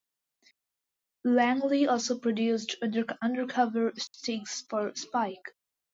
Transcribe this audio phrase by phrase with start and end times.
[1.25, 2.75] Langley also produced
[3.21, 5.53] Undercover Stings for Spike.